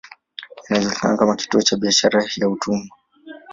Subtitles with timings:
[0.69, 2.87] Ilijulikana kama kituo cha biashara ya watumwa.